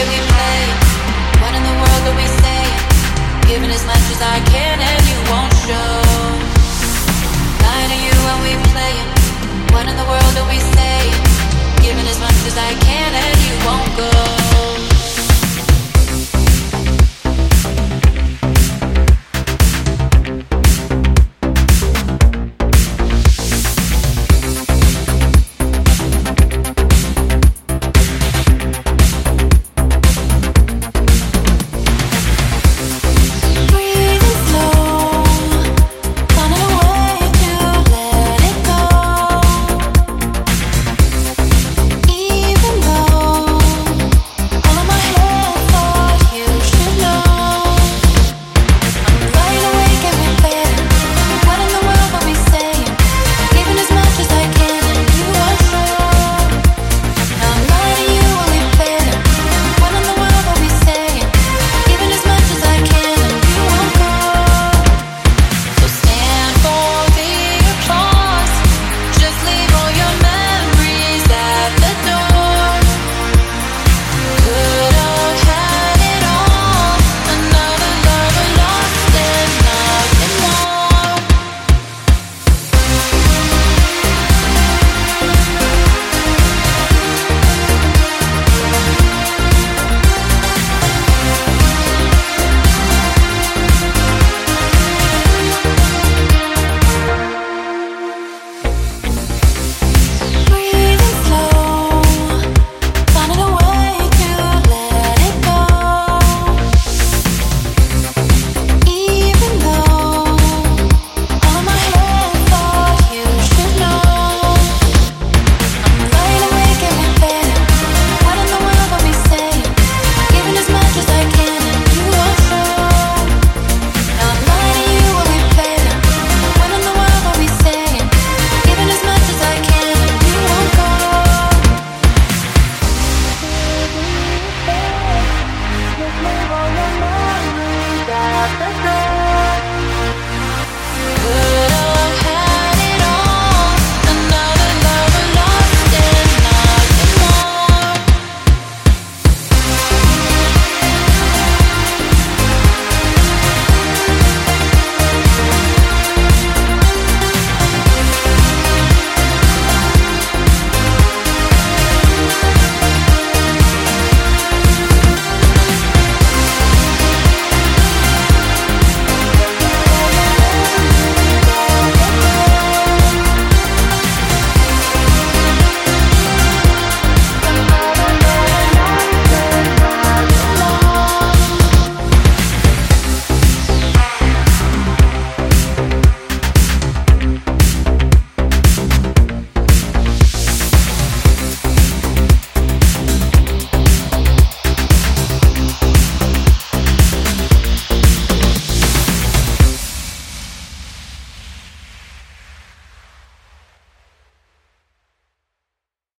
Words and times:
are 0.00 0.08
we 0.08 0.18
playing? 0.32 0.76
What 1.42 1.52
in 1.54 1.62
the 1.62 1.76
world 1.76 2.04
are 2.08 2.16
we 2.16 2.26
saying? 2.40 2.76
Giving 3.48 3.70
as 3.70 3.84
much 3.84 4.04
as 4.14 4.20
I 4.22 4.40
can 4.48 4.99